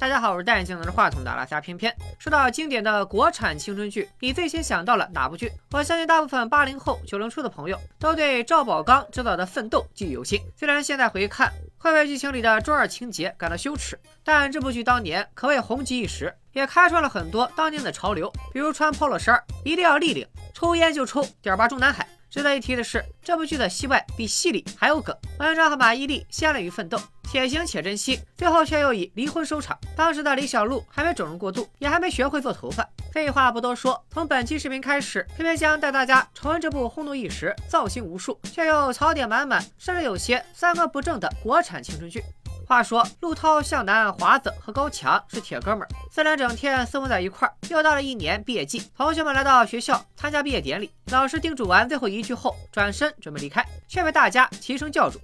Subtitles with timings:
[0.00, 1.94] 大家好，我是戴眼镜拿着话筒的阿拉斯加偏偏。
[2.18, 5.52] 说到经典的国产青春剧，你最先想到了哪部剧？
[5.72, 10.40] 我相信大部分八零后、九零初的朋友都对赵宝刚执导的《奋斗》记忆犹新。
[10.56, 22.08] 虽然现在回看，会为剧情里的中二情节感到羞耻，但这部剧当年可谓红极一时，也开创了很多当年的潮流，比如穿 polo 衫一定要立领，抽烟就抽点八中南海。
[22.30, 25.14] 值得一提的是，这部剧的戏外比戏里还有梗。
[25.40, 26.98] 文章和马伊琍先了于奋斗，
[27.30, 29.78] 且行且珍惜，最后却又以离婚收场。
[29.94, 32.84] 当时的李小璐还没整容过度，也还没学会做头发。
[33.12, 42.20] 废话不多说，从本期视频开始，偏偏将带大家重温这部轰动一时、造型无数却又槽点满满，甚至有些三观不正的国产青春剧。
[42.66, 47.54] 话说，陆涛、向南、华子和高强是铁哥们儿，四人整天厮混在一块儿。
[47.68, 55.20] 又到了一年毕业季，同学们来到学校参加毕业典礼，老师叮嘱完最后一句后，转身准备离开，却被大家齐声叫住。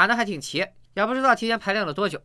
[0.00, 2.18] 喊的还挺齐，也不知道提前排练了多久。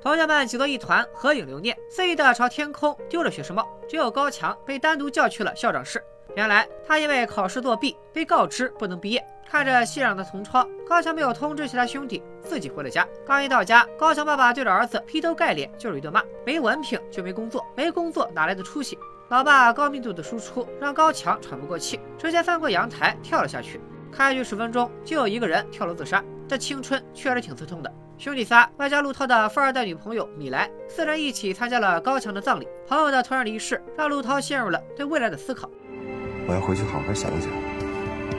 [0.00, 3.68] 同学们挤作一团，合影留念，肆意的朝天空丢着学士帽。
[3.86, 6.02] 只有高强被单独叫去了校长室。
[6.36, 9.22] 原来他因为考试作弊，被告知不能毕业。
[9.46, 13.06] 看着熙攘的同窗，高强没有通知其他兄弟，自己回了家。
[13.26, 18.98] 刚一到家，高强爸爸对着儿子劈头盖脸就是一顿骂：没文凭就没工作，没工作哪来的出息？
[19.28, 23.78] 老爸高密度的输出让高强喘不过气，直接翻过阳台跳了下去。
[24.10, 26.24] 开局十分钟就有一个人跳楼自杀。
[26.50, 27.88] 这青春确实挺刺痛的。
[28.18, 32.66] 兄弟仨外加陆涛的富二代女朋友米莱，四人一起参加了高强的葬礼。
[32.88, 35.70] 朋友的突然离世，让陆涛陷入了对未来的思考。
[36.48, 37.52] 我要回去好好想一想，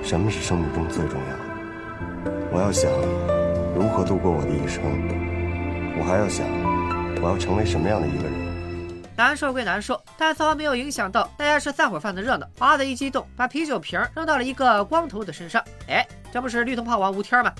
[0.04, 2.50] 什么是生命中最重要的。
[2.52, 2.92] 我要想
[3.74, 4.84] 如何度过我的一生。
[5.98, 6.46] 我还要想，
[7.24, 9.02] 我要成为什么样的一个人。
[9.16, 12.46] 难受归难受，但丝毫没有影响到大家吃散伙饭的热闹。
[12.60, 15.64] 华子一激动，把啤酒瓶扔到了一个光头的身上。
[15.88, 17.54] 哎，这不是绿头炮王吴天吗？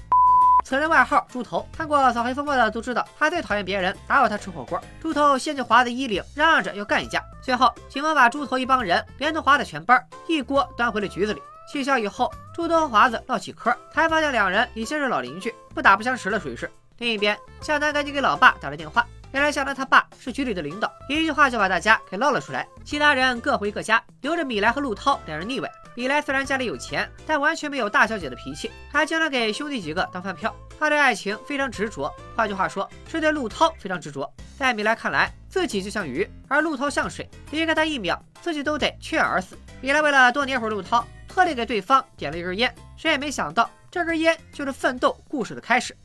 [0.64, 4.82] 此人外号猪头，看过《扫黑风暴》的都知道，他最讨厌别人打扰他吃火锅。
[5.02, 7.22] 猪头掀起华子衣领，嚷嚷着要干一架。
[7.42, 11.42] 最后，警方把猪头一帮人连同华子全班一锅端回了局子里。
[11.72, 16.70] 气消以后，猪头和华子唠起嗑，才发现两人已经是老邻居，不打不相识了，属于是。
[16.98, 19.06] 另一边，向南赶紧给老爸打了电话。
[19.32, 22.68] 原来向南他爸是局里的领导，一句话就把大家给捞了出来。
[22.84, 25.72] 其他人各回各家，留着米莱和陆涛两人腻歪。
[25.96, 30.54] 米莱虽然家里有钱，但完全没有大小姐的脾气，还经常给兄弟几个当饭票。
[30.80, 34.30] 他对爱情非常执着，换句话说，是对陆涛非常执着。
[34.58, 39.58] 在米莱看来，自己就像鱼，而陆涛像水，离开他一秒，自己都得缺氧而死。
[39.80, 42.74] 米莱为了多黏会陆涛，特地给对方点了一根烟。
[42.98, 45.96] 谁也没想到，这根烟就是奋斗故事的开始。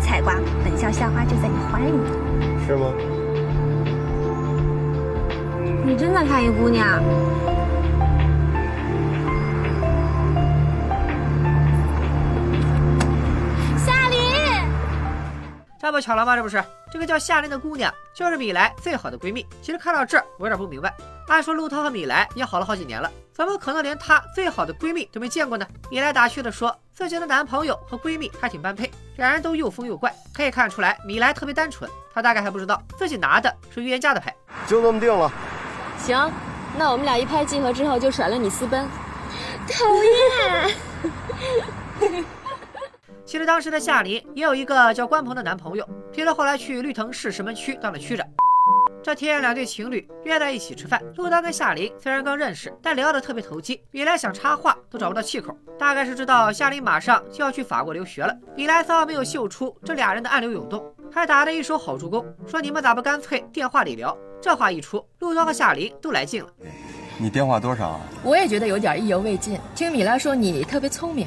[0.00, 0.34] 剩下都是菜瓜。
[0.64, 1.92] 本校校花就在你怀里。
[2.66, 2.92] 是吗？
[5.84, 7.02] 你真的看一姑娘？
[13.76, 14.18] 夏琳，
[15.80, 16.36] 这不巧了吗？
[16.36, 16.62] 这不是
[16.92, 19.46] 这个叫夏琳的姑娘，就是米莱最好的闺蜜。
[19.62, 20.92] 其实看到这儿，我有点不明白。
[21.28, 25.66] 按说陆涛和米莱也好了好几年了，怎么可能连她最好的闺蜜都没见过呢？
[25.90, 30.14] 米莱打趣的说，自己的男朋友和闺蜜还挺般配，两人都又疯又怪。
[30.30, 34.36] 可以看出来，米莱特别单纯，她大概还不知道自己拿的是预言家的牌。
[34.66, 35.32] 就这么定了。
[36.04, 36.30] 行，
[36.76, 38.86] 那我们俩一拍即合之后就甩了你私奔。
[39.66, 40.76] 讨厌。
[43.24, 48.26] 其实当时的夏琳也有一个叫关鹏的男朋友，听说后来去绿藤市石门区当了区长。
[49.02, 51.02] 这天，两对情侣约在一起吃饭。
[51.16, 53.82] 陆涛跟夏琳虽然刚认识，但聊得特别投机。
[53.90, 58.36] 米莱想插话都找不到气口，大概是知道夏琳马上就要去法国留学了。
[58.54, 64.16] 米莱丝毫没有嗅出这俩人的暗流涌动，还打得一手好助攻，说你们咋不干脆电话里聊？
[64.38, 66.50] 这话一出，陆涛和夏琳都来劲了。
[67.16, 68.00] 你电话多少啊？
[68.22, 69.58] 我也觉得有点意犹未尽。
[69.74, 71.26] 听米莱说你特别聪明，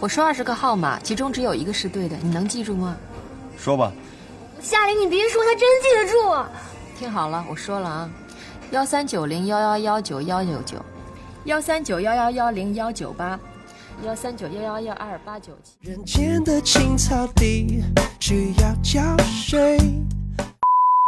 [0.00, 2.96] 我说二十个号码，其中只有一个是对的，你能记住吗？
[3.58, 3.92] 说吧。
[4.58, 6.50] 夏琳，你别说，他真记得住。
[7.00, 8.10] 听好了，我说了啊，
[8.72, 10.84] 幺三九零幺幺幺九幺九九，
[11.46, 13.40] 幺三九幺幺幺零幺九八，
[14.04, 15.78] 幺三九幺幺幺二八九七。
[15.80, 17.82] 人间的青草地
[18.20, 19.78] 需要浇水。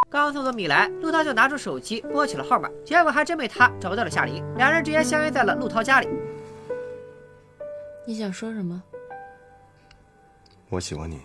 [0.08, 6.08] 刚送走米莱，陆涛就拿出手机拨起了号码，结果还真被他找到了夏琳，两人直接相约在了陆涛家里。
[8.06, 8.82] 你想说什么？
[10.70, 11.20] 我喜欢你，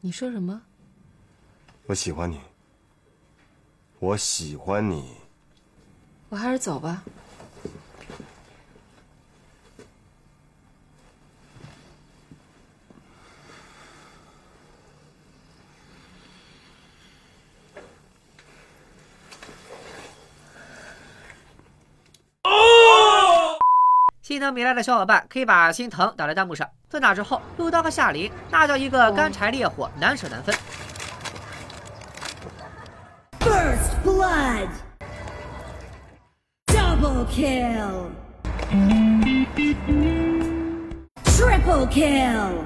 [0.00, 0.62] 你说什么？
[1.86, 2.38] 我喜欢你，
[3.98, 5.16] 我喜欢你。
[6.28, 7.02] 我还是走吧。
[24.20, 26.68] 心疼米莱的小伙伴可以把心疼打在弹幕上。
[26.88, 30.54] 自那之后，陆涛和夏琳那叫一个干柴烈火，难舍难分。
[33.44, 34.70] First blood.
[36.68, 38.08] Double kill.
[41.24, 42.64] Triple kill.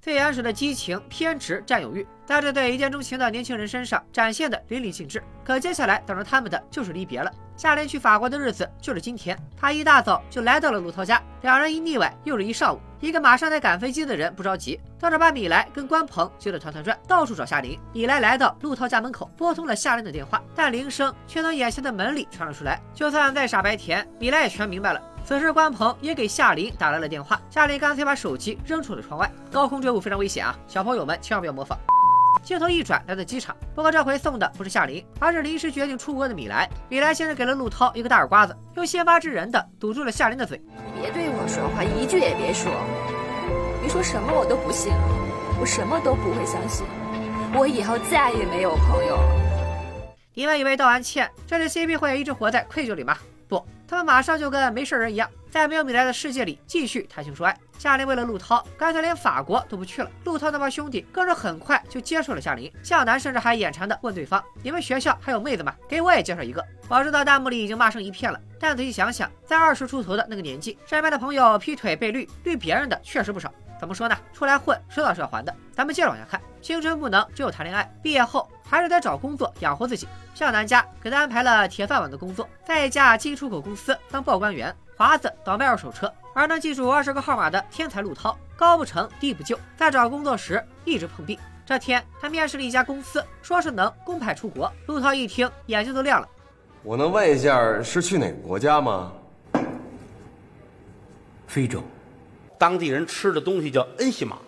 [0.00, 5.22] 最原始的激情、偏执、占有欲，在这对一见钟情的年轻人身上展现的淋漓尽致。
[5.44, 7.30] 可接下来等着他们的就是离别了。
[7.56, 12.80] 夏琳去法国的日子就是今天，他一大早就来到了陆涛家，两人一腻歪又是一上午。
[13.00, 17.78] 一个马上得赶飞机的人不着急，倒是把米莱跟关鹏急得团团转，到处找夏琳。
[17.92, 22.80] 米莱来到陆涛家门口，拨通了夏琳的电话，但铃声却从眼前的门里传了出来。
[22.94, 25.00] 就算再傻白甜，米莱也全明白了。
[25.24, 29.30] 此时，关鹏也给夏琳打来了电话，夏琳干脆把手机扔出了窗外。
[29.50, 31.78] 高空坠物非常危险啊，小朋友们千万不要模仿。
[32.42, 36.68] 镜头一转，来到机场，不过这回送的不是夏琳，而是临时决定出国的米莱。
[36.88, 40.60] 米莱先是给了陆涛一个大耳刮子，又先发制人的堵住了夏琳的嘴。
[40.94, 42.70] 你别对我说话，一句也别说。
[43.82, 44.92] 你说什么我都不信，
[45.60, 46.86] 我什么都不会相信。
[47.54, 50.02] 我以后再也没有朋友了。
[50.34, 53.16] 你们以为道完歉，这对 CP 会一直活在愧疚里吗？
[53.48, 57.56] 不，他们马上就跟没事人一样，在没有米莱的世界里继续谈情说爱。
[57.78, 60.10] 夏琳为了陆涛，干脆连法国都不去了。
[60.24, 62.72] 陆涛那帮兄弟更是很快就接受了夏琳。
[62.82, 65.74] 向南甚至还眼馋的问对方：“你们学校还有妹子吗？
[65.88, 73.52] 给我也介绍一个。”我知道弹幕里已经骂声一片了，但仔细想想，在二十出头的那个年纪，身边的朋友劈腿被绿，绿别人的确实不少。
[73.78, 74.16] 怎么说呢？
[74.32, 75.54] 出来混，迟早是要还的。
[75.72, 80.08] 咱们接着往下看，青春不能只有谈恋爱，毕业后还是得找工作养活自己。
[80.34, 84.74] 向南家给他安排了铁饭碗的工作，在一家进出口公司当报关员。
[84.98, 91.38] 华子倒卖二手车，而能记住二十个号码的天才陆涛，高不成低不就，在找工作时一直碰壁。
[91.66, 94.72] 这天他面试了一家公司，说是能公派出国。
[94.86, 96.26] 陆涛一听，眼睛都亮了。
[96.82, 99.12] 我能问一下，是去哪个国家吗？
[101.46, 101.82] 非洲，
[102.56, 104.38] 当地人吃的东西叫恩西玛，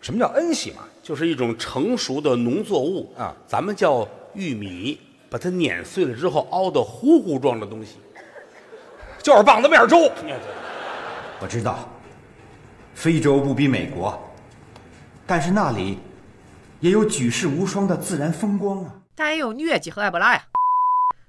[0.00, 0.78] 什么叫恩西玛？
[1.00, 4.98] 就是一种成熟的农作物啊咱们叫玉米，
[5.30, 7.98] 把它碾碎了之后熬的糊糊状的东西。
[9.22, 10.06] 就是棒子面粥。
[10.26, 10.34] 哎
[11.40, 11.88] 我知道，
[12.94, 14.18] 非洲不比美国，
[15.24, 16.00] 但是那里
[16.80, 18.92] 也有举世无双的自然风光啊。
[19.14, 20.42] 但也有疟疾和埃博拉呀。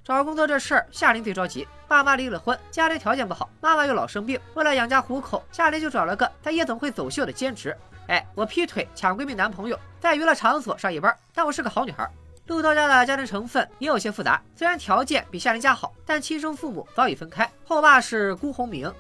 [0.04, 1.68] 找工作这事儿，夏琳最着急。
[1.88, 7.78] 爸妈离了婚，家里条件不好，妈妈又老生病，为了养家糊口，夏琳就找了个在夜总会走秀的兼职。
[8.08, 12.10] 哎，我劈腿抢闺蜜男朋友，在娱乐场所上夜班，但我是个好女孩。
[12.50, 17.48] 陆涛家的家庭成分也有些复杂，虽然条件比夏琳家好，但亲生父母早已分开。
[17.64, 18.92] 后爸是辜鸿铭，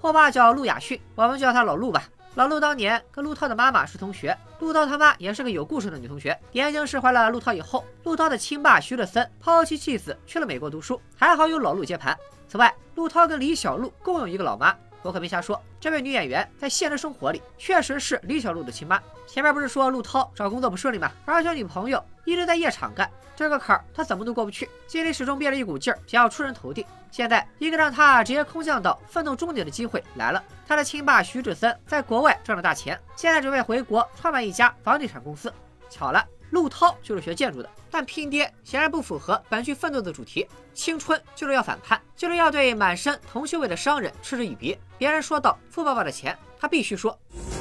[0.00, 2.04] 后爸叫陆亚逊，我们就叫他老陆吧。
[2.36, 6.34] 老陆当年跟陆涛的妈妈是同学，陆涛他妈也是个有故事的女同学。
[6.52, 12.16] 言行释怀了陆涛以后，陆涛的亲爸徐乐森抛弃妻子去了美国读书，还好有老陆接盘。
[12.48, 15.60] 此外，陆涛跟李小璐共有一个老妈，我可没瞎说。
[15.80, 19.00] 这位女演员在现实生活里确实是李小璐的亲妈。
[19.26, 21.10] 前面不是说陆涛找工作不顺利吗？
[21.24, 26.84] 而且女朋友一直在夜场干，这个坎儿他怎么都过不去，心里始终憋着一股劲儿，想要出人头地。
[27.10, 30.42] 现在一个让他直接空降到奋斗终点的机会来了。
[30.66, 35.52] 他的亲爸徐志森在国外赚了大钱，现在准备回国创办一家房地产公司。
[35.88, 40.46] 巧了，陆涛就是学建筑的，但拼爹显然不符合本剧奋斗的主题。
[40.74, 44.78] 青春就是要反叛，就是要对满身铜臭味的商人嗤之以鼻。
[44.98, 47.16] 别人说到富爸爸的钱，他必须说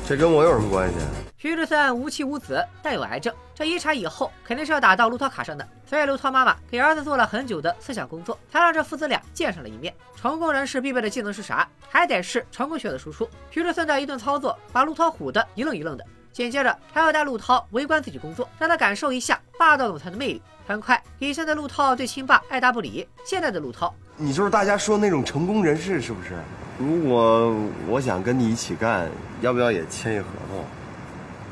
[0.07, 0.95] 这跟我有什么关系？
[1.37, 5.67] 徐志森无妻无子，但有癌症，这遗产以后肯定是要打到陆涛卡上的。
[5.85, 9.93] 所以陆涛妈妈给儿子做了很久的思想工作，才让这父子俩见上了一面。
[10.15, 11.67] 成功人士必备的技能是啥？
[11.89, 13.29] 还得是成功学的输出。
[13.49, 16.05] 徐志森的一顿操作，把陆涛唬得一愣一愣的。
[16.39, 20.41] 紧接着还要带陆涛围观自己工作，让他感受一下霸道总裁的魅力。
[20.65, 26.29] 很快，以前的陆涛对亲爸爱答不理，现在的陆涛你就是大家说的那种成功人士，是不是？
[26.77, 27.53] 如果
[27.89, 29.09] 我想跟你一起干，
[29.41, 30.63] 要不要也签一合同？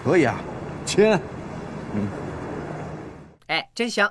[0.05, 0.39] 可以啊，
[0.85, 1.19] 签。
[1.93, 2.07] 嗯
[3.47, 4.09] 哎，真香！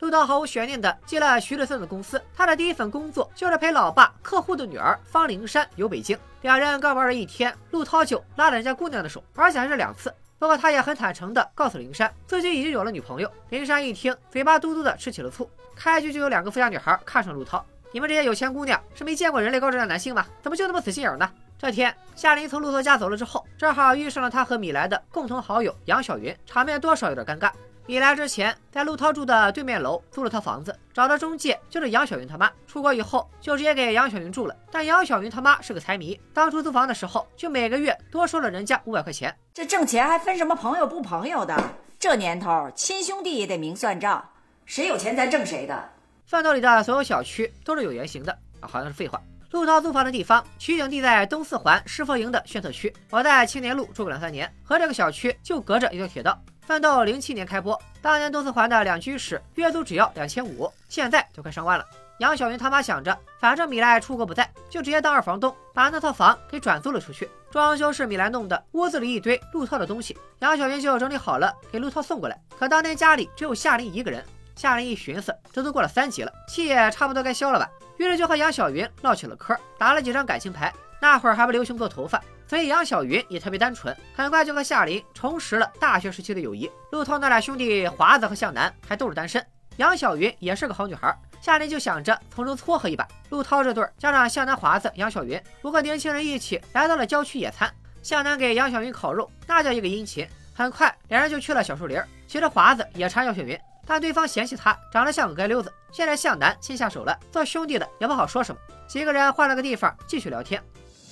[0.00, 6.18] 陆涛毫无悬念的进了徐志森的公司，他的第一份工作就是陪老爸客户的女儿方灵珊游北京。
[6.40, 10.12] 两人刚玩了一天，陆涛就拉了人家姑娘的手，而且还是两次。
[10.38, 13.30] 不过他也很坦诚的告诉灵珊，自己已经有了女朋友。
[13.50, 15.48] 灵珊一听，嘴巴嘟嘟的吃起了醋。
[15.76, 20.24] 开局就有两个富家女孩看上陆涛，你们这些有钱姑娘是没见过人类高质量男性吗？
[20.40, 21.30] 怎么就那么死心眼呢？
[21.58, 27.52] 这天，夏琳从陆涛家走了之后，正好遇上了他和米莱的共同好友杨晓云，场面多少有点尴尬。
[27.90, 32.48] 米来之前在陆涛住的对面楼租了套房子，找的中介就是杨小云他妈。
[32.64, 39.36] 出国以后就直接给杨小云住了，但杨小云他妈是个财迷，当初租房的时候就每个月多收了人家五百块钱。
[39.52, 41.60] 这挣钱还分什么朋友不朋友的？
[41.98, 44.24] 这年头，亲兄弟也得明算账，
[44.66, 45.90] 谁有钱咱挣谁的。
[46.26, 48.30] 范斗里的所有小区都是有原型的
[48.60, 49.20] 啊，好像是废话。
[49.50, 56.40] 陆涛租房的地方取景地在东四环石佛营的宣特区，我在青年路住过两三年，和这个小区就隔着一条铁道。
[56.70, 61.84] 奋斗零七年开播，当年东四环的两居室月租只要两千五，现在就快上万了。
[62.20, 67.28] 杨晓云他妈想着，反正米莱出国不在，就直接当二房东，把那套房给转租了出去。
[67.50, 72.40] 装修是米莱弄的，屋子里一堆陆涛的东西，杨晓云就整理好了给陆涛送过来。
[72.56, 74.24] 可当天家里只有夏琳一个人，
[74.54, 80.72] 夏琳一寻思，这都过了三级了，气也差不多该消了吧，于是就和杨晓云唠起了嗑，打了几张感情牌。
[81.00, 82.22] 那会儿还不流行做头发。
[82.50, 86.68] 所以杨小云也特别单纯，很快就和夏琳重拾了大学时期的友谊。
[86.90, 89.40] 陆涛那俩兄弟华子和向南还都是单身，
[89.76, 93.06] 杨小云也是个好女孩，夏琳就想着从中撮合一把。
[93.28, 100.26] 陆涛这对加上向南、华子、杨小云五个年轻人一起来到了郊区野餐，向南给杨小云烤肉，那叫一个殷勤。
[100.52, 105.72] 很快两人就去了小树林，其实华子也馋杨小云，但对方嫌弃他长得像个街溜子。
[105.92, 108.60] 现在向南先下手了，做兄弟的也不好说什么。
[108.88, 110.60] 几个人换了个地方继续聊天。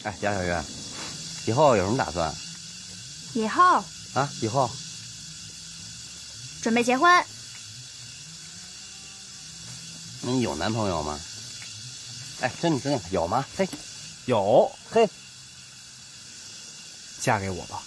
[0.03, 0.88] 哎，杨小云。
[1.49, 2.31] 以后有什么打算？
[3.33, 4.71] 以后啊，以后
[6.61, 7.25] 准备结婚。
[10.21, 11.19] 你有男朋友吗？
[12.43, 13.47] 哎，真的真的有吗？
[13.57, 13.67] 嘿，
[14.27, 15.09] 有嘿，
[17.23, 17.83] 嫁给我吧。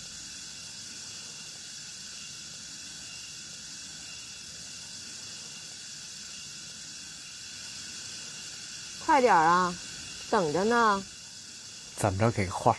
[9.06, 9.72] 快点啊，
[10.32, 11.04] 等着呢。
[11.96, 12.32] 怎么着？
[12.32, 12.76] 给个话。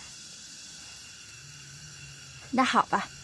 [2.52, 3.06] 那好吧。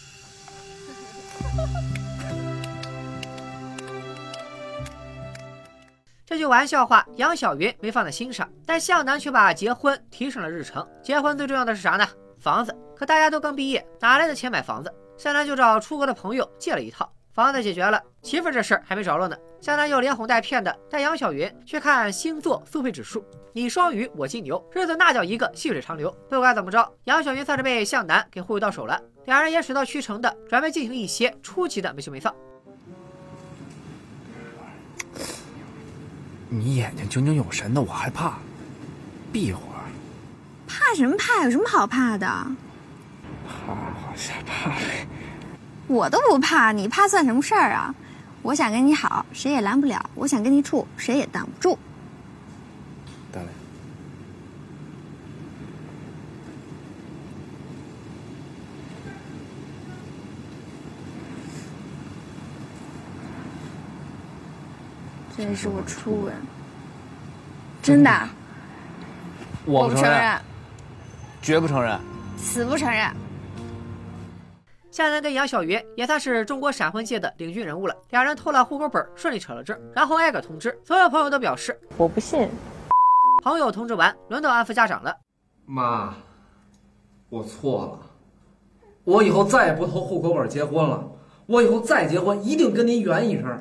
[6.26, 10.86] 这句玩笑话，杨晓云没放在心上，但向南却把结婚提上了日程。
[11.02, 12.06] 结婚最重要的是啥呢？
[12.38, 12.76] 房子。
[12.94, 14.92] 可大家都刚毕业，哪来的钱买房子？
[15.16, 17.10] 向南就找出国的朋友借了一套。
[17.38, 19.36] 房子解决了，媳妇这事儿还没着落呢。
[19.60, 26.10] 向南又连哄带骗的带杨晓云去看星座速配指数，你双鱼，我金牛，日子那叫一个细水长流。
[26.28, 29.00] 不管怎么着，杨晓云算是被向南给忽悠到手了。
[29.26, 32.34] 两人也水到渠成的准备进行一些初级的没羞没臊。
[36.48, 38.36] 你眼睛炯炯有神的，我害怕。
[39.32, 39.86] 闭会儿。
[40.66, 41.44] 怕什么怕？
[41.44, 42.26] 有什么好怕的？
[42.26, 44.72] 怕我吓怕。
[45.88, 47.92] 我都不怕，你怕算什么事儿啊？
[48.42, 51.76] 我想跟你好，谁也拦不了；我想跟你处，谁也挡不住。
[53.32, 53.48] 大雷，
[65.36, 66.34] 这是我初吻，
[67.82, 68.28] 真的。
[69.64, 70.40] 我不承认，
[71.42, 71.98] 绝不承认，
[72.38, 73.10] 死不承认。
[74.98, 77.94] 夏楠跟杨小云也算是中国闪婚界的领军人物了。
[78.10, 82.48] 两人偷了户口本，顺利扯了证，然后挨个通知所有朋友都表示我不信。
[83.44, 85.16] 朋友通知完，轮到安抚家长了。
[85.66, 86.16] 妈，
[87.28, 88.00] 我错了，
[89.04, 91.08] 我以后再也不偷户口本结婚了。
[91.46, 93.56] 我以后再结婚，一定跟您圆一声。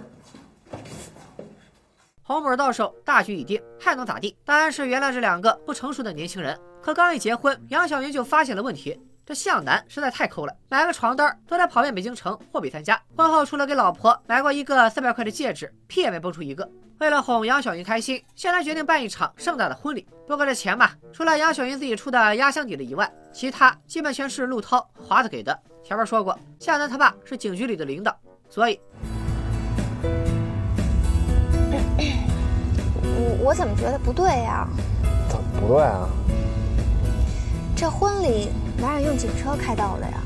[2.23, 4.35] 红本到手，大局已定，还能咋地？
[4.43, 6.59] 当然是原谅这两个不成熟的年轻人。
[6.81, 8.99] 可刚一结婚，杨小云就发现了问题。
[9.27, 12.97] 这向南实在太抠了，买个床单都得跑遍北京城货比三家。
[13.13, 16.65] 婚后除了给老婆买过一个三百块的戒指，屁也没蹦出一个。
[16.99, 20.07] 为了哄杨小云开心，向南决定办一场盛大的婚礼。
[20.25, 25.59] 不过这钱嘛，除了杨小云自己出的压箱底的以外，其他基本全是陆涛、华子给的。
[25.83, 28.17] 前面说过，向南他爸是警局里的领导，
[28.49, 28.79] 所以，
[33.03, 34.65] 我我怎么觉得不对呀？
[35.27, 36.07] 怎么不对啊？
[37.75, 38.47] 这婚礼。
[38.79, 40.21] 哪有用警车开道的呀？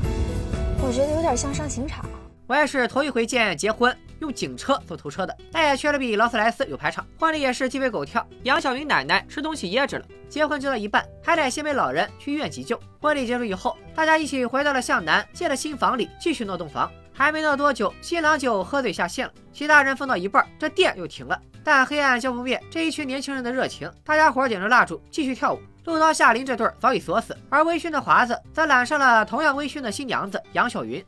[0.84, 2.04] 我觉得有点像上刑场。
[2.46, 7.06] 我也是头一回见结婚用警车做头车的，但也确实比劳斯莱斯有排场。
[7.18, 10.04] 婚礼也是鸡飞狗跳，杨晓云奶奶吃东西噎着了。
[10.28, 12.78] 结婚就到一半，还得先陪老人去医院急救。
[13.00, 16.90] 婚礼结束以后，大家一起回到了向南借的新房里继续闹洞房。
[17.14, 21.40] 还没闹多久，新郎就喝醉下线了，其他人疯到一半，这电又停了。
[21.64, 25.60] 但黑暗浇不灭这一群年轻人的热情，大家伙点着蜡烛继续跳舞。
[25.84, 31.04] 陆刀、夏林这对早已锁死，而微醺的华子则揽上了同样微醺的新娘子杨晓云。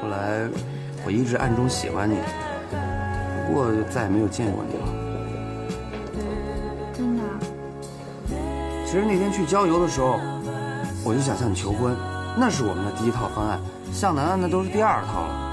[0.00, 0.48] 后来，
[1.04, 2.16] 我一直暗中喜欢你，
[3.46, 4.86] 不过就再也没有见过你了。
[6.94, 7.22] 真的？
[8.86, 10.18] 其实那天去郊游的时候，
[11.04, 11.94] 我就想向你求婚，
[12.38, 13.60] 那是我们的第一套方案，
[13.92, 15.44] 向南那都是第二套了。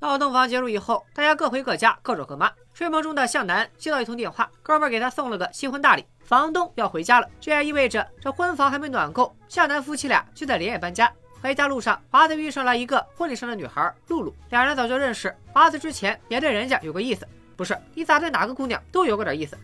[0.00, 2.50] 闹洞房结束以后，大家各回各家，各找各妈。
[2.76, 7.26] 睡梦中的向南接到一通电话，哥们儿给他送了个新婚大礼，房东要回家了。
[7.40, 11.10] 这也意味着这婚房还没暖够，向南夫妻俩就在连夜搬家。
[11.40, 15.34] 回家路上，华子遇上了一个婚礼上的女孩露露，两人早就认识。
[15.54, 19.56] 华子之前也对人家有个意思，不是你咋对哪个姑娘都有过点意思？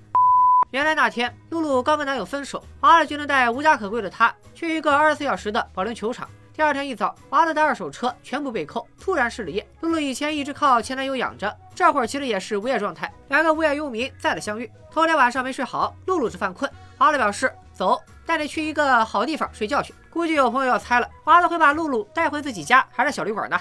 [0.71, 6.26] 原来那天露露刚跟男友分手，华子决定带无家可归的她去一个二十四小时的保龄球场。
[6.55, 9.67] 第二天一早，华子的二手车全部被扣，突然失了业。
[9.81, 13.11] 露露以前一直靠前男友养着，这会儿其实也是无业状态。
[13.29, 16.71] 两个无业游民再次相遇，头天晚上没睡好，露露是犯困。
[16.99, 19.95] 华子表示走，带你去一个好地方睡觉去。
[20.11, 23.59] 估计有朋友要猜了，华子会把露露带回自己家还是小旅馆呢？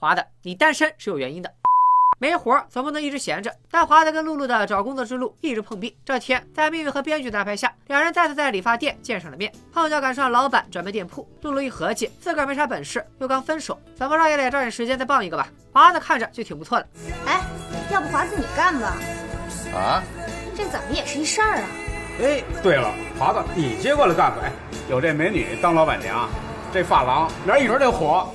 [0.00, 1.59] 华子，你单身是有原因的。
[2.20, 3.50] 没活总不能一直闲着。
[3.70, 5.96] 但华子跟露露的找工作之路一直碰壁。
[6.04, 9.50] 这天，在命运和编剧的安排下，两人再次在理发店见上了面。
[9.72, 15.48] 碰巧赶上老板转卖店铺，露露一合计，自个儿没啥本事，又刚分手，怎么着也得抓紧时间再傍一个吧。
[15.72, 16.86] 华子看着就挺不错的。
[17.24, 17.40] 哎，
[17.90, 18.96] 要不华子你干吧？
[19.74, 20.02] 啊？
[20.54, 21.68] 这怎么也是一事儿啊？
[22.20, 24.42] 哎，对了，华子，你接过来干吧。
[24.44, 24.52] 哎，
[24.90, 26.28] 有这美女当老板娘，
[26.70, 28.28] 这发廊明儿一准得火。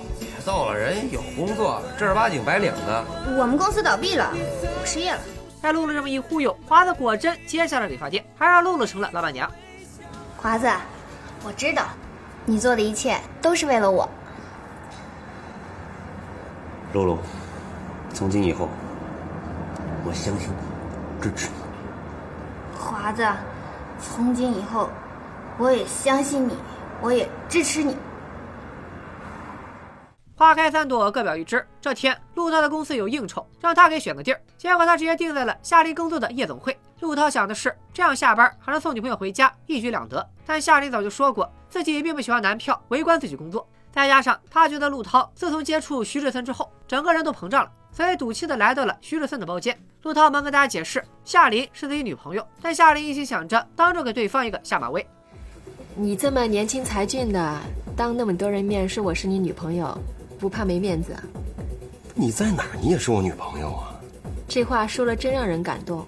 [0.45, 3.03] 逗了，人有工作，正儿八经白领的。
[3.35, 5.19] 我们公司倒闭了，我失业了。
[5.59, 9.51] 被露露这么一忽悠，华子果真接下了理发店，还让露露成了老板娘。
[10.37, 10.69] 华子，
[11.43, 11.85] 我知道，
[12.45, 14.07] 你做的一切都是为了我。
[16.93, 17.17] 露露，
[18.13, 18.69] 从今以后，
[20.05, 22.79] 我相信你，支持你。
[22.79, 23.27] 华子，
[23.99, 24.87] 从今以后，
[25.57, 26.55] 我也相信你，
[27.01, 27.97] 我也支持你。
[30.37, 31.65] 花开三朵，各表一枝。
[31.79, 34.41] 这天，陆涛的公司有应酬，让他给选个地儿。
[34.57, 36.77] 结果他直接定在了夏琳工作的夜总会。
[36.99, 40.27] 陆涛想的是，这样下班还能送女朋友回家，一举两得。
[40.45, 43.65] 但夏琳早就说过，自己并不喜欢男票围观自己工作。
[43.93, 49.79] 再加上他觉得陆涛自从接触徐志森之后，整个人都膨胀了，所以赌气的来到了徐志森的包间。
[50.01, 52.45] 陆涛忙跟大家解释，夏琳是自己女朋友。
[52.61, 55.07] 但夏琳一心想着当众给对方一个下马威。
[55.95, 57.57] 你这么年轻才俊的，
[57.95, 59.97] 当那么多人面说我是你女朋友。
[60.39, 61.15] 不怕没面子？
[62.13, 62.69] 你在哪儿？
[62.81, 63.99] 你也是我女朋友啊！
[64.47, 66.05] 这话说了真让人感动，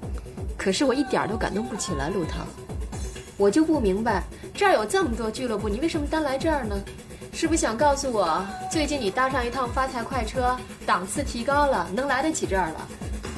[0.57, 2.09] 可是我一点都感动不起来。
[2.09, 2.45] 陆涛，
[3.35, 6.75] 我就不明白，这儿有这么多俱乐部，你为什么单来这儿呢？
[7.33, 12.87] 是不是想告诉我，最近你搭上一趟发财快车，档次提高了，能来得起这儿了？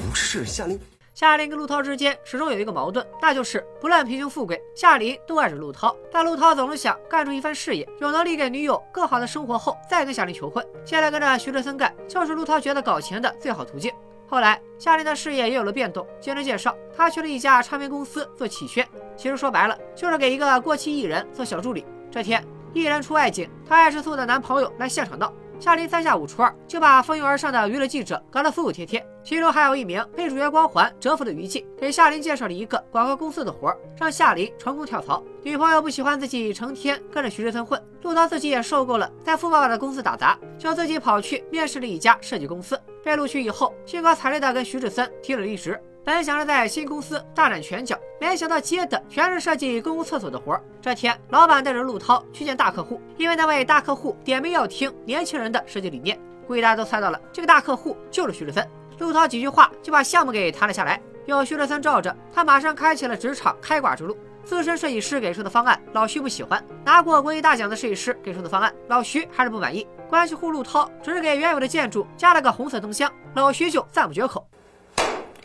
[0.08, 0.78] 不是，夏琳。
[1.12, 5.94] 夏琳跟陆涛之间始终有一个矛盾，那就是不论贫穷富贵，夏琳都爱着陆涛。
[6.10, 10.64] 但陆涛总是想干出一番事业，有能力给女友更好的生活后，再跟夏琳求婚。
[10.84, 13.92] 现在跟着徐志森干，就是陆涛觉得搞钱的最好途径。
[14.28, 16.06] 后来，夏琳的事业也有了变动。
[16.20, 21.84] 经人介绍，她去了一家唱片公司做企宣，其实说白了，就是给一个过气艺人做小助理。
[22.10, 22.42] 这天，
[22.72, 25.32] 艺人出外景，她爱吃醋的男朋友来现场闹。
[25.58, 35.22] 夏琳三下五除二就把蜂拥而上的娱乐记者搞得服服帖帖，其中还有一名被主角光环折服的娱记，给夏琳介绍了一个广告公司的活儿，让夏琳成功跳槽。
[35.42, 42.80] 女朋友不喜欢自己成天跟着徐志森混，陆涛自己也受够了在富爸爸的公司打杂，就自己跑去面试了一家设计公司。
[43.02, 45.80] 被录取以后，兴高采烈地跟徐志森提了离职。
[46.02, 50.62] 本想着在新公司大展拳脚，没想到接的全是设计公共厕所的活儿。
[50.80, 56.18] 这天，老板带着陆涛去见大客户，因为那位大客户点名要听年轻人的设计理念。
[56.46, 58.66] 估计大家都猜到了，这个大客户就是徐志森。
[59.00, 64.16] 陆涛几句话就把项目给谈了下来，有徐志森罩着，他马上开启了职场开挂之路。
[64.44, 69.86] 资深设计师给出的方案，老徐不喜欢；拿过国艺大奖的设计师给出的方案，老徐还是不满意。
[70.08, 74.46] 关系户陆涛只是给原有的建筑加了个红色灯箱，老徐就赞不绝口。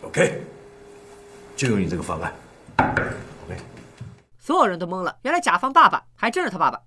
[0.02, 0.42] OK，
[1.56, 2.34] 就用你这个方案。
[2.78, 3.58] OK，
[4.40, 6.80] 所有人都懵了，原来甲方爸爸还真是他爸爸。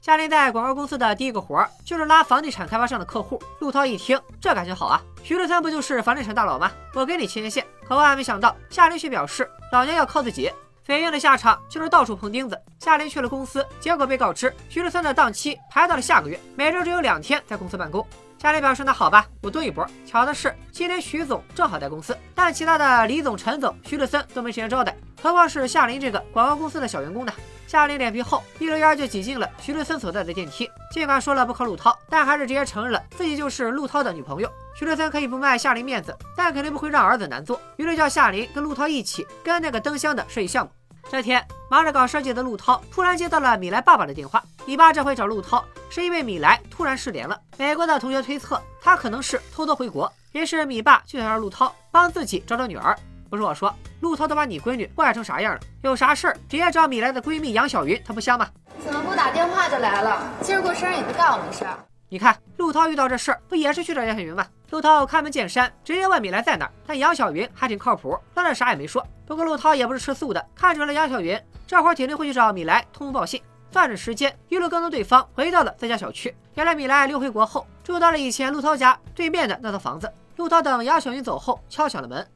[0.00, 3.42] 夏琳在广告公司的第一个活儿就是拉房地产开发商的客户。
[3.58, 6.72] 陆涛一听，这感觉好啊，徐志森不就是房地产大佬吗？
[6.94, 7.62] 我给你牵牵线。
[7.86, 10.50] 可万万没想到，夏琳却表示老娘要靠自己。
[10.82, 12.58] 肥鹰的下场就是到处碰钉子。
[12.78, 18.06] 夏琳去了公司，结果被告知徐志森的档期排到了下个月，每周只有两天在公司办公。
[18.40, 19.84] 夏琳表示那好吧，我蹲一波。
[20.06, 27.32] 巧的是，今天徐总正好在公司，但其他的李总、陈总、徐志森都没时间招待，何况是夏琳这个广告公司的小员工呢？
[27.66, 30.70] 夏琳脸皮厚，一溜烟就挤进了徐志森所在的电梯。
[30.92, 34.48] 尽管说了不靠陆涛，但还是直接承认了自己就是陆涛的女朋友。
[34.76, 40.70] 徐志森可以不卖夏琳面子，但肯定不会让儿子难做，于是叫夏琳跟陆涛一起跟那个灯箱的设计项目。
[41.10, 44.40] 这天，忙着搞设计的陆涛突然接到了米莱爸爸的电话。
[44.68, 47.40] 米爸这回找陆涛，是因为米莱突然失联了。
[47.56, 52.94] 美国的同学推测他可能是偷偷回国，于是米爸就想让陆涛帮自己找找女儿。
[53.30, 55.60] 不是我说，陆涛都把你闺女坏成啥样了？
[55.80, 58.46] 有啥事儿直接找米莱的闺蜜杨小云，她不香吗？
[58.84, 60.22] 怎么不打电话就来了？
[60.42, 61.74] 今儿过生日也不干我们事儿。
[62.10, 64.46] 你看，陆涛遇到这事儿不也是去找杨小云吗？
[64.68, 66.72] 陆涛开门见山，直接问米莱在哪儿。
[66.86, 69.02] 但杨小云还挺靠谱，当然啥也没说。
[69.26, 73.42] 不过陆涛也不是吃素的，看准了杨小云这会儿铁定会去找米莱通风报信。
[73.70, 76.34] 算着时间，一路跟踪对方回到了自家小区。
[76.54, 80.10] 原来米莱溜回国后，住到了以前陆涛家对面的那套房子。
[80.36, 82.26] 陆涛等杨晓云走后，敲响了门。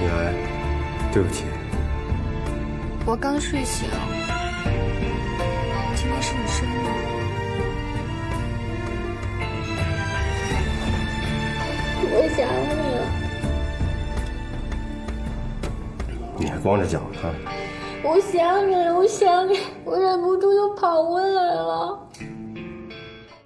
[0.00, 0.32] 米莱，
[1.12, 1.44] 对不起。
[3.06, 3.88] 我刚睡醒，
[5.94, 7.13] 今天是你生日，
[12.16, 13.02] 我想你了。
[16.38, 17.34] 你还光着脚呢。
[18.04, 22.08] 我想你，我想你，我忍不住就跑回来了。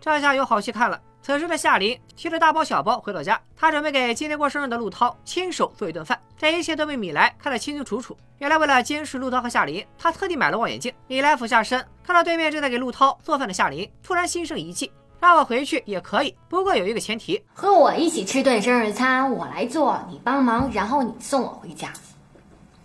[0.01, 1.01] 这下有好戏看了。
[1.23, 6.19] 此时的夏琳提着大包小包回到家，她准备给今天过生日的陆涛亲手做一顿饭。
[6.37, 8.17] 这一切都被米莱看得清清楚楚。
[8.39, 10.93] 原来为了监视陆涛和夏琳，他特地买了望远镜。
[11.07, 21.93] 米莱俯下身，看到对面正在给陆涛做饭的夏琳，突然心生一计，让我回去也可以，不过有一个前提，和我一起吃顿生日餐，我来做，你帮忙，然后你送我回家。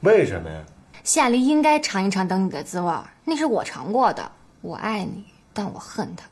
[0.01, 0.61] 为什么呀？
[1.03, 2.91] 夏琳应该尝一尝等你的滋味，
[3.23, 4.31] 那是我尝过的。
[4.61, 6.25] 我爱你，但我恨他。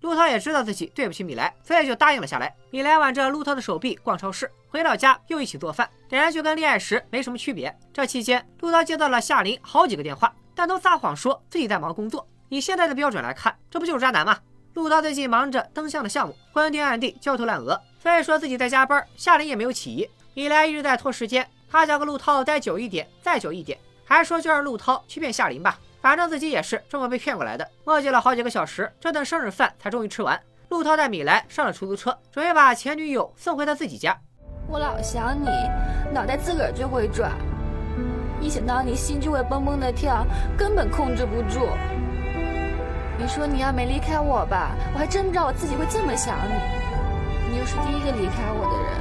[0.00, 2.54] 陆涛也知道自己对不起米莱，所以就答应了下来。
[2.70, 7.76] 米莱挽着陆涛的手臂逛超市，回到家又一起做饭，两人就跟恋爱时没什么区别。
[7.92, 12.26] 这期间，陆涛接到了夏琳好几个电话，但都撒谎说自己在忙工作。
[12.48, 14.38] 以现在的标准来看，这不就是渣男吗？
[14.78, 19.04] 陆涛最近忙着灯箱的项目，昏天暗地，焦头烂额，所以说自己在加班。
[19.16, 20.08] 夏琳也没有起疑。
[20.34, 25.80] 米莱一直在拖时间，他想和陆涛待久一点，再久一点，还说就让陆涛去骗夏琳吧。
[26.00, 30.40] 反正自己也是这么被骗过来的，磨叽了好几个小时，这顿生日饭才终于吃完。
[30.68, 34.16] 陆涛带米莱上了出租车，准备把前女友送回他自己家。
[34.68, 35.48] 我老想你，
[36.14, 37.32] 脑袋自个儿就会转，
[38.40, 40.24] 一想到你心就会蹦蹦的跳，
[40.56, 41.66] 根本控制不住。
[43.20, 46.54] 你说你要没离开我吧，我还真不知道我自己会这么想你。
[47.50, 48.92] 你又是第一个离开我的人。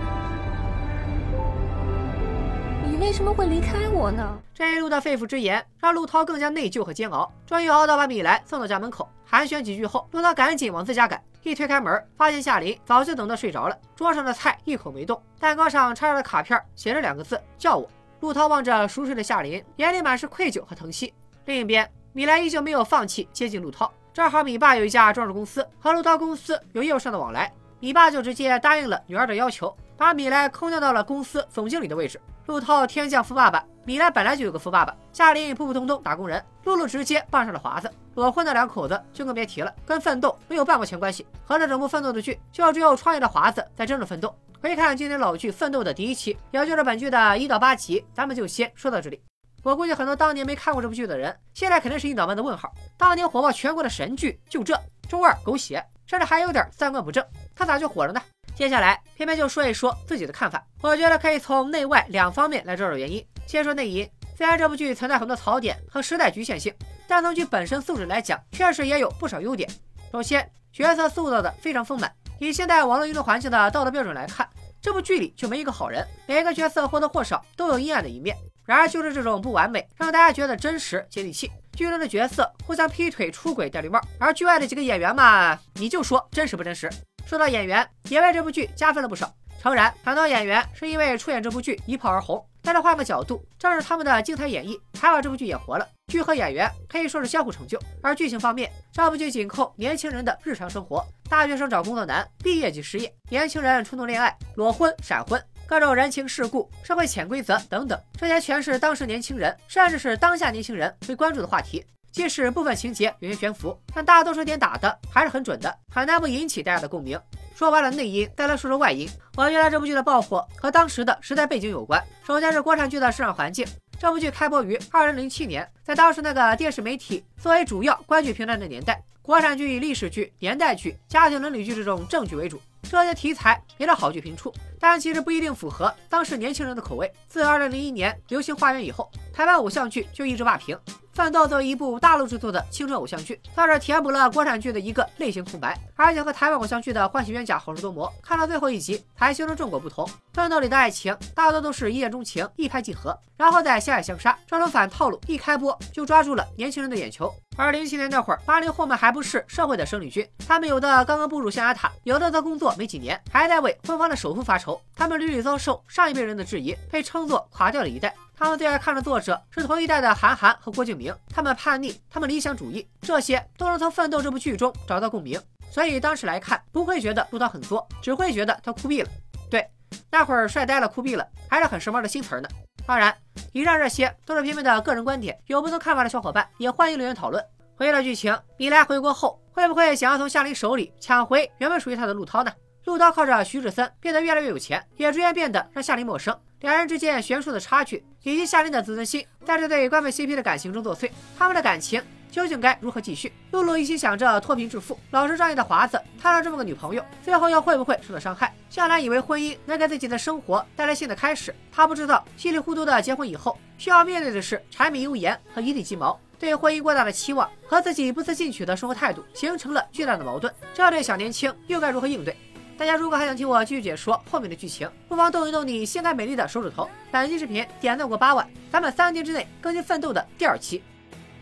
[2.90, 4.38] 你为什么会离开我呢？
[4.56, 7.32] 这一路的肺腑之言让陆涛更加内疚和煎熬。
[7.46, 11.22] 终于熬到把米莱送到家门口，寒暄几句后，陆涛赶紧往自家赶。
[11.44, 17.88] 一推开门，发现夏琳早就等得睡着了，桌上的菜一口没动，蛋糕上插着的卡片写着两个字：叫我。
[18.22, 21.14] 陆涛望着熟睡的夏琳，眼里满是愧疚和疼惜。
[21.46, 23.92] 另一边，米莱依旧没有放弃接近陆涛。
[24.18, 32.20] 正好米爸有一家装饰公司，和陆涛公司有业务上的往来，米爸就直接答应了女儿的要求，把米莱空降到了公司总经理的位置。
[32.48, 34.96] 陆涛天降富爸爸，米莱本来就有个富爸爸。
[35.14, 37.94] 夏琳普普通通打工人，露露直接傍上了华子。
[38.16, 41.24] 裸婚的两口子就更别提了，跟奋斗没有半毛钱关系。
[41.46, 44.36] 合着整部奋斗的剧，就只有创业的华子在真正奋斗。
[44.60, 49.22] 回看经典老剧《奋斗》的第一期，也就是本剧的一到八集，咱们就先说到这里。
[49.63, 52.74] 我估计很多当年没看过这部剧的人，现在肯定是一脑门的问号。
[52.98, 58.22] 当年火爆全国的神剧，就这中二狗血，甚至还有点三观不正，他咋就火了呢？
[58.56, 60.65] 接下来，偏偏就说一说自己的看法。
[60.82, 63.24] 我觉得可以从内外两方面来找找原因。
[63.46, 66.74] 先说内因，虽然这部剧存在很多槽点和时代局限性，
[67.08, 69.70] 但从剧本身素质来讲，确实也有不少优点。
[70.12, 72.12] 首先，角色塑造的非常丰满。
[72.39, 74.48] 以现代网络舆论环境的道德标准来看，
[74.82, 78.36] 这部剧里就没一个好人，每个角色或多或少都有阴暗的一面。
[78.68, 81.50] 然而，就是这种不完美，让大家觉得真实接地气。
[81.72, 86.90] 剧中的角色互相劈腿、出轨、戴绿帽，而剧外的几个演员嘛，你就说真实不真实？
[87.26, 89.34] 说到演员，也为这部剧加分了不少。
[89.62, 95.88] 诚然，很多演员是因为出演这部剧一炮而红，但是换个角度，正是他们的精彩演绎，才把这部剧演活了。
[96.08, 97.80] 剧和演员可以说是相互成就。
[98.04, 111.84] 而剧情方面，这部剧紧扣年轻人的日常生活：大学生找工作难，毕业即失业，年轻人冲动恋爱、裸婚、闪婚，各种人情世故、社会潜规则等等，这些全是当时年轻人，甚至是当下年轻人会关注的话题。
[112.10, 117.20] 即使部分情节有些悬浮，但大多数点打的还是很准的，很难不引起大家的共鸣。
[117.54, 119.10] 说完了内因，再来说说外因。
[119.36, 122.02] 我觉得这部剧的爆火和当时的时代背景有关。
[122.26, 123.68] 首先是国产剧的市场环境，
[124.00, 132.62] 这部剧开播于二零零七年，在当时那个电视媒体作为主要观剧平台的年代，国产剧以历史剧、年代剧、家庭伦理剧这种正剧为主。
[132.90, 137.12] 这些题材没了好剧频出，但其实不一定符合当时年轻人的口味。
[137.28, 140.76] 自二零零一年《流星花园》以后，台湾偶像剧就一直霸屏。
[141.20, 150.06] 《奋斗》作为一部大陆制作的青春偶像剧，算是填补了国产剧的一个类型空白，而且和台湾偶像剧的《欢喜冤家》好事多磨看到最后一集才形成正果不同。
[150.32, 157.34] 《奋斗》里的爱情大多都是一见钟情、一拍即合，然后再相爱相杀，这种反套路一开播就抓住了年轻人的眼球。
[157.58, 164.67] 而零七年那会儿，八零后们还不是社会的生力军，他们有的刚刚步入象牙塔，有的则工作没几年，还在为婚房的首付发愁。
[164.96, 168.16] 他们屡屡遭受上一辈人的质疑，被称作垮掉的一代。
[168.36, 175.40] 他们最爱看的作者是同一代的韩寒和郭敬明，他们叛逆，他们理想主义，这些都能从《奋斗》这部剧中找到共鸣。
[175.70, 179.10] 所以当时来看，不会觉得陆涛很作，只会觉得他酷毙了。
[179.50, 179.68] 对，
[180.10, 182.48] 那会儿帅呆了、酷毙了，还是很时髦的新词儿呢。
[182.86, 183.16] 当然，
[183.52, 187.44] 以上这些都是片片的个人观点，有不同看法的小伙伴也欢迎留言讨论。
[187.76, 192.52] 回到剧情，米莱回国后会不会想要从夏琳手里抢回原本属于他的陆涛呢？
[192.88, 196.34] 陆涛靠着徐志森变得越来越有钱，也逐渐变得让夏琳陌生。
[196.62, 201.12] 两人之间悬殊的差距，以及夏琳的自尊心，在这对官配 CP 的感情中作祟。
[201.38, 203.34] 他们的感情究竟该如何继续？
[203.52, 208.56] 露露一心想着脱贫致富，老实仗义的华子摊上这么个女朋友，最后又会不会受到伤害？
[208.69, 216.17] 夏兰以为婚姻能给自己的生活带来新的开始，她不知道稀里糊涂的结婚以后，需要面对的是柴米油盐和一地鸡毛。
[216.39, 220.54] 对婚姻过大的期望和自己不思进取的生活态度，形成了巨大的矛盾。
[220.71, 222.38] 这对小年轻又该如何应对？
[222.78, 230.84] 大家如果还想听我继续解说后面的剧情不妨动一动你性感美丽的手指头本期视频点赞过八万咱们三天之内更新奋斗的第二期。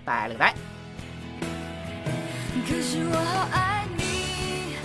[0.06, 0.54] 拜了个拜。
[2.68, 4.76] 可是我好爱你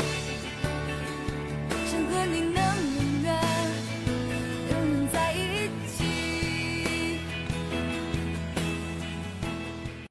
[1.86, 2.69] 想和你能